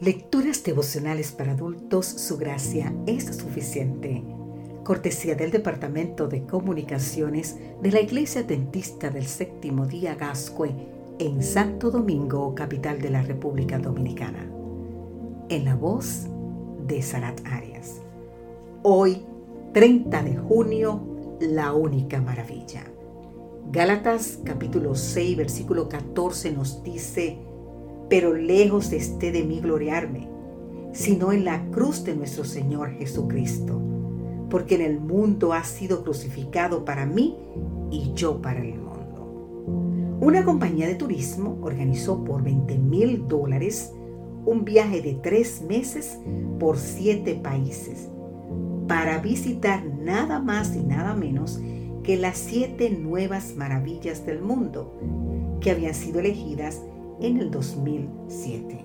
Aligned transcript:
Lecturas 0.00 0.64
devocionales 0.64 1.30
para 1.30 1.52
adultos, 1.52 2.04
su 2.04 2.36
gracia 2.36 2.92
es 3.06 3.26
suficiente. 3.26 4.24
Cortesía 4.82 5.36
del 5.36 5.52
Departamento 5.52 6.26
de 6.26 6.44
Comunicaciones 6.44 7.58
de 7.80 7.92
la 7.92 8.00
Iglesia 8.00 8.42
Dentista 8.42 9.10
del 9.10 9.24
Séptimo 9.24 9.86
Día 9.86 10.16
Gascue 10.16 10.74
en 11.20 11.44
Santo 11.44 11.92
Domingo, 11.92 12.56
capital 12.56 13.00
de 13.00 13.10
la 13.10 13.22
República 13.22 13.78
Dominicana. 13.78 14.50
En 15.48 15.64
la 15.64 15.76
voz 15.76 16.26
de 16.88 17.00
Sarat 17.00 17.40
Arias. 17.46 18.00
Hoy, 18.82 19.24
30 19.74 20.24
de 20.24 20.36
junio, 20.36 21.38
la 21.40 21.72
única 21.72 22.20
maravilla. 22.20 22.82
Gálatas 23.70 24.40
capítulo 24.44 24.96
6, 24.96 25.36
versículo 25.36 25.88
14 25.88 26.50
nos 26.50 26.82
dice, 26.82 27.38
pero 28.08 28.34
lejos 28.34 28.92
esté 28.92 29.32
de 29.32 29.44
mí 29.44 29.60
gloriarme, 29.60 30.28
sino 30.92 31.32
en 31.32 31.44
la 31.44 31.70
cruz 31.70 32.04
de 32.04 32.14
nuestro 32.14 32.44
Señor 32.44 32.90
Jesucristo, 32.92 33.80
porque 34.50 34.76
en 34.76 34.82
el 34.82 35.00
mundo 35.00 35.52
ha 35.52 35.64
sido 35.64 36.02
crucificado 36.04 36.84
para 36.84 37.06
mí 37.06 37.36
y 37.90 38.12
yo 38.14 38.40
para 38.40 38.60
el 38.60 38.74
mundo. 38.74 40.18
Una 40.20 40.44
compañía 40.44 40.86
de 40.86 40.94
turismo 40.94 41.58
organizó 41.62 42.24
por 42.24 42.42
20 42.42 42.78
mil 42.78 43.26
dólares 43.26 43.92
un 44.46 44.64
viaje 44.64 45.02
de 45.02 45.14
tres 45.14 45.62
meses 45.62 46.18
por 46.58 46.76
siete 46.76 47.34
países 47.34 48.08
para 48.86 49.18
visitar 49.18 49.84
nada 49.84 50.40
más 50.40 50.74
y 50.76 50.80
nada 50.80 51.14
menos 51.14 51.60
que 52.02 52.16
las 52.16 52.36
siete 52.36 52.90
nuevas 52.90 53.54
maravillas 53.56 54.26
del 54.26 54.42
mundo 54.42 54.92
que 55.60 55.70
habían 55.70 55.94
sido 55.94 56.20
elegidas 56.20 56.82
en 57.20 57.38
el 57.38 57.50
2007. 57.50 58.84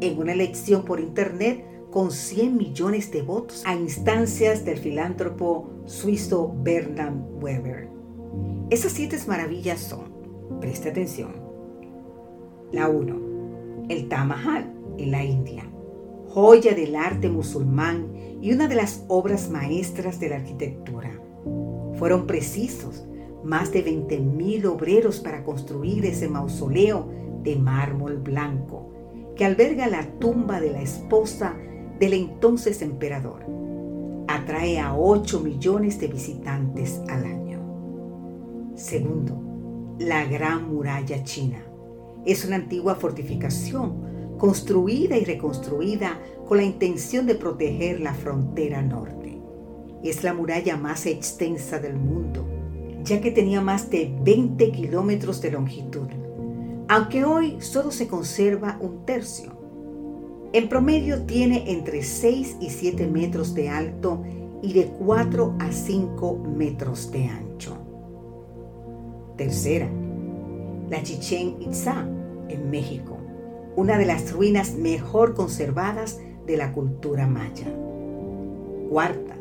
En 0.00 0.18
una 0.18 0.32
elección 0.32 0.84
por 0.84 1.00
Internet 1.00 1.64
con 1.90 2.10
100 2.10 2.56
millones 2.56 3.10
de 3.12 3.22
votos 3.22 3.62
a 3.66 3.74
instancias 3.74 4.64
del 4.64 4.78
filántropo 4.78 5.70
suizo 5.84 6.54
Bernard 6.62 7.14
Weber. 7.40 7.88
Esas 8.70 8.92
siete 8.92 9.18
maravillas 9.26 9.80
son, 9.80 10.10
preste 10.60 10.88
atención, 10.88 11.32
la 12.72 12.88
1, 12.88 13.86
el 13.90 14.08
Taj 14.08 14.26
Mahal 14.26 14.72
en 14.96 15.10
la 15.10 15.22
India, 15.22 15.70
joya 16.28 16.74
del 16.74 16.96
arte 16.96 17.28
musulmán 17.28 18.10
y 18.40 18.52
una 18.52 18.68
de 18.68 18.74
las 18.74 19.04
obras 19.08 19.50
maestras 19.50 20.18
de 20.18 20.30
la 20.30 20.36
arquitectura. 20.36 21.10
Fueron 21.98 22.26
precisos 22.26 23.04
más 23.44 23.72
de 23.72 23.84
20.000 23.84 24.66
obreros 24.66 25.20
para 25.20 25.44
construir 25.44 26.06
ese 26.06 26.28
mausoleo 26.28 27.08
de 27.42 27.56
mármol 27.56 28.18
blanco 28.18 28.92
que 29.36 29.44
alberga 29.44 29.86
la 29.86 30.06
tumba 30.18 30.60
de 30.60 30.70
la 30.70 30.82
esposa 30.82 31.56
del 31.98 32.12
entonces 32.12 32.82
emperador. 32.82 33.46
Atrae 34.28 34.78
a 34.78 34.96
8 34.96 35.40
millones 35.40 35.98
de 36.00 36.08
visitantes 36.08 37.00
al 37.08 37.24
año. 37.24 38.72
Segundo, 38.74 39.40
la 39.98 40.24
Gran 40.24 40.72
Muralla 40.72 41.22
China. 41.22 41.64
Es 42.24 42.44
una 42.44 42.56
antigua 42.56 42.94
fortificación 42.94 44.36
construida 44.38 45.16
y 45.16 45.24
reconstruida 45.24 46.18
con 46.48 46.58
la 46.58 46.64
intención 46.64 47.26
de 47.26 47.34
proteger 47.34 48.00
la 48.00 48.14
frontera 48.14 48.82
norte. 48.82 49.40
Es 50.02 50.24
la 50.24 50.34
muralla 50.34 50.76
más 50.76 51.06
extensa 51.06 51.78
del 51.78 51.96
mundo, 51.96 52.41
ya 53.04 53.20
que 53.20 53.30
tenía 53.30 53.60
más 53.60 53.90
de 53.90 54.14
20 54.22 54.70
kilómetros 54.72 55.40
de 55.40 55.50
longitud 55.50 56.08
aunque 56.92 57.24
hoy 57.24 57.56
solo 57.60 57.90
se 57.90 58.06
conserva 58.06 58.76
un 58.78 59.06
tercio. 59.06 59.52
En 60.52 60.68
promedio 60.68 61.22
tiene 61.22 61.72
entre 61.72 62.02
6 62.02 62.58
y 62.60 62.68
7 62.68 63.06
metros 63.06 63.54
de 63.54 63.70
alto 63.70 64.22
y 64.60 64.74
de 64.74 64.88
4 64.98 65.56
a 65.58 65.72
5 65.72 66.36
metros 66.54 67.10
de 67.10 67.24
ancho. 67.24 67.78
Tercera, 69.38 69.88
la 70.90 71.02
Chichen 71.02 71.56
Itza 71.62 72.06
en 72.50 72.68
México, 72.68 73.16
una 73.74 73.96
de 73.96 74.04
las 74.04 74.30
ruinas 74.30 74.74
mejor 74.74 75.34
conservadas 75.34 76.20
de 76.46 76.58
la 76.58 76.72
cultura 76.72 77.26
maya. 77.26 77.74
Cuarta, 78.90 79.34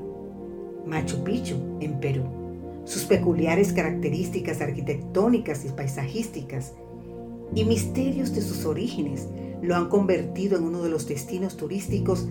Machu 0.86 1.22
Picchu 1.26 1.58
en 1.82 2.00
Perú. 2.00 2.41
Sus 2.84 3.04
peculiares 3.04 3.74
características 3.74 4.62
arquitectónicas 4.62 5.66
y 5.66 5.70
paisajísticas 5.70 6.74
y 7.54 7.66
misterios 7.66 8.34
de 8.34 8.42
sus 8.42 8.66
orígenes 8.66 9.28
lo 9.62 9.76
han 9.76 9.90
convertido 9.90 10.58
en 10.58 10.64
uno 10.64 10.82
de 10.82 10.90
los 10.90 11.08
destinos 11.08 11.58
turísticos 11.58 12.28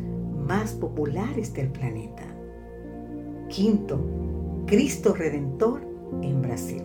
más 0.46 0.72
populares 0.72 1.52
del 1.54 1.68
planeta. 1.68 2.24
Quinto, 3.48 4.00
Cristo 4.66 5.14
Redentor 5.14 5.82
en 6.22 6.42
Brasil, 6.42 6.82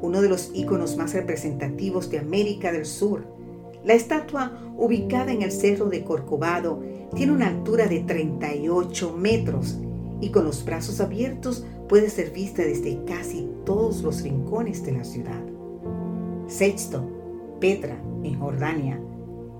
uno 0.00 0.20
de 0.20 0.28
los 0.28 0.50
íconos 0.54 0.96
más 0.96 1.14
representativos 1.14 2.10
de 2.10 2.20
América 2.20 2.70
del 2.70 2.86
Sur. 2.86 3.26
La 3.84 3.94
estatua, 3.94 4.52
ubicada 4.76 5.32
en 5.32 5.42
el 5.42 5.50
Cerro 5.50 5.86
de 5.86 6.04
Corcovado, 6.04 6.80
tiene 7.14 7.32
una 7.32 7.48
altura 7.48 7.86
de 7.86 8.00
38 8.00 9.16
metros 9.16 9.78
y 10.20 10.30
con 10.30 10.44
los 10.44 10.64
brazos 10.64 11.00
abiertos 11.00 11.64
puede 11.88 12.10
ser 12.10 12.30
vista 12.30 12.62
desde 12.62 13.04
casi 13.04 13.48
todos 13.64 14.02
los 14.02 14.22
rincones 14.22 14.84
de 14.84 14.92
la 14.92 15.04
ciudad. 15.04 15.42
Sexto, 16.46 17.08
Petra, 17.60 18.00
en 18.22 18.38
Jordania. 18.38 19.00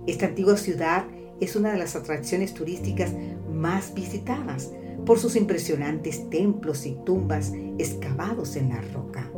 Esta 0.06 0.26
antigua 0.26 0.56
ciudad 0.56 1.04
es 1.40 1.54
una 1.56 1.72
de 1.72 1.78
las 1.78 1.96
atracciones 1.96 2.54
turísticas 2.54 3.12
más 3.52 3.94
visitadas 3.94 4.72
por 5.04 5.18
sus 5.18 5.36
impresionantes 5.36 6.28
templos 6.30 6.86
y 6.86 6.96
tumbas 7.04 7.52
excavados 7.78 8.56
en 8.56 8.70
la 8.70 8.80
roca. 8.92 9.30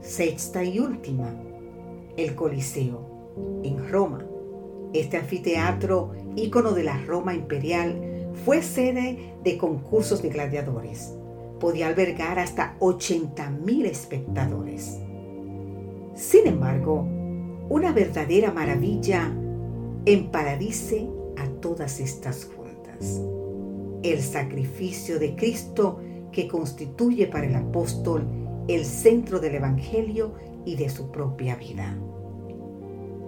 Sexta 0.00 0.64
y 0.64 0.78
última, 0.78 1.34
el 2.16 2.34
Coliseo, 2.34 3.60
en 3.62 3.88
Roma. 3.88 4.24
Este 4.92 5.16
anfiteatro, 5.16 6.12
ícono 6.36 6.72
de 6.72 6.84
la 6.84 6.98
Roma 7.04 7.34
imperial, 7.34 8.13
fue 8.44 8.62
sede 8.62 9.34
de 9.42 9.58
concursos 9.58 10.22
de 10.22 10.30
gladiadores. 10.30 11.14
Podía 11.60 11.86
albergar 11.86 12.38
hasta 12.38 12.76
80.000 12.80 13.86
espectadores. 13.86 14.98
Sin 16.14 16.46
embargo, 16.46 17.06
una 17.68 17.92
verdadera 17.92 18.52
maravilla 18.52 19.32
emparadice 20.04 21.08
a 21.36 21.48
todas 21.60 22.00
estas 22.00 22.44
juntas. 22.44 23.20
El 24.02 24.20
sacrificio 24.20 25.18
de 25.18 25.34
Cristo 25.34 26.00
que 26.30 26.48
constituye 26.48 27.26
para 27.26 27.46
el 27.46 27.54
apóstol 27.54 28.26
el 28.68 28.84
centro 28.84 29.40
del 29.40 29.54
Evangelio 29.54 30.34
y 30.64 30.76
de 30.76 30.88
su 30.88 31.10
propia 31.10 31.56
vida. 31.56 31.96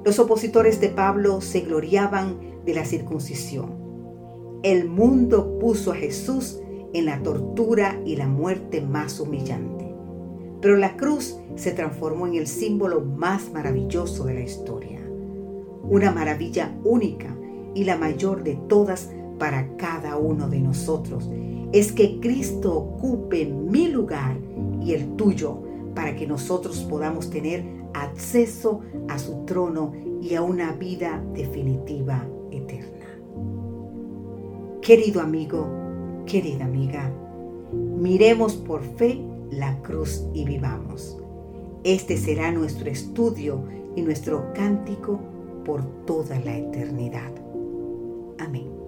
Los 0.04 0.18
opositores 0.18 0.80
de 0.80 0.88
Pablo 0.88 1.40
se 1.40 1.60
gloriaban 1.60 2.62
de 2.64 2.74
la 2.74 2.84
circuncisión. 2.84 3.85
El 4.66 4.88
mundo 4.88 5.60
puso 5.60 5.92
a 5.92 5.94
Jesús 5.94 6.60
en 6.92 7.04
la 7.04 7.22
tortura 7.22 8.00
y 8.04 8.16
la 8.16 8.26
muerte 8.26 8.80
más 8.80 9.20
humillante. 9.20 9.94
Pero 10.60 10.76
la 10.76 10.96
cruz 10.96 11.38
se 11.54 11.70
transformó 11.70 12.26
en 12.26 12.34
el 12.34 12.48
símbolo 12.48 13.00
más 13.00 13.52
maravilloso 13.52 14.24
de 14.24 14.34
la 14.34 14.40
historia. 14.40 14.98
Una 15.84 16.10
maravilla 16.10 16.76
única 16.82 17.32
y 17.76 17.84
la 17.84 17.96
mayor 17.96 18.42
de 18.42 18.56
todas 18.68 19.12
para 19.38 19.76
cada 19.76 20.16
uno 20.16 20.48
de 20.48 20.58
nosotros 20.58 21.30
es 21.70 21.92
que 21.92 22.18
Cristo 22.18 22.76
ocupe 22.76 23.46
mi 23.46 23.86
lugar 23.86 24.36
y 24.82 24.94
el 24.94 25.14
tuyo 25.14 25.60
para 25.94 26.16
que 26.16 26.26
nosotros 26.26 26.80
podamos 26.90 27.30
tener 27.30 27.64
acceso 27.94 28.80
a 29.06 29.20
su 29.20 29.44
trono 29.44 29.92
y 30.20 30.34
a 30.34 30.42
una 30.42 30.72
vida 30.72 31.22
definitiva 31.34 32.26
eterna. 32.50 33.05
Querido 34.86 35.20
amigo, 35.20 35.66
querida 36.26 36.64
amiga, 36.64 37.10
miremos 37.72 38.54
por 38.54 38.84
fe 38.84 39.20
la 39.50 39.82
cruz 39.82 40.24
y 40.32 40.44
vivamos. 40.44 41.18
Este 41.82 42.16
será 42.16 42.52
nuestro 42.52 42.88
estudio 42.88 43.64
y 43.96 44.02
nuestro 44.02 44.52
cántico 44.54 45.18
por 45.64 45.82
toda 46.04 46.38
la 46.38 46.56
eternidad. 46.56 47.32
Amén. 48.38 48.85